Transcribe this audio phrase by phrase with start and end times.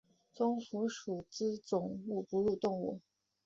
[0.33, 3.01] 棕蝠属等之数种哺乳动物。